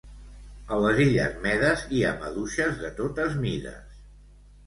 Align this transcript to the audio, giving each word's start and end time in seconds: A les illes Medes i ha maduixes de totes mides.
A 0.75 0.79
les 0.83 1.01
illes 1.03 1.35
Medes 1.43 1.83
i 1.99 2.01
ha 2.07 2.15
maduixes 2.23 2.81
de 2.85 2.91
totes 3.01 3.35
mides. 3.45 4.01